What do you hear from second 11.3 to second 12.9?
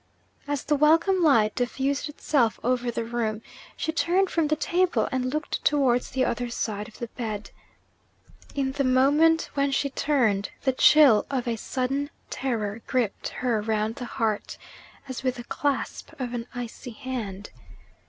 a sudden terror